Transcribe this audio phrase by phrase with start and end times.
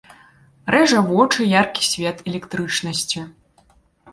[0.75, 3.19] Рэжа вочы яркі свет электрычнасці.